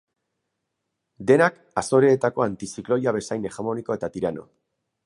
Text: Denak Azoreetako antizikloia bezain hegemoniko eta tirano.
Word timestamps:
Denak 1.31 1.59
Azoreetako 1.83 2.47
antizikloia 2.47 3.17
bezain 3.21 3.47
hegemoniko 3.53 3.99
eta 4.01 4.13
tirano. 4.19 4.53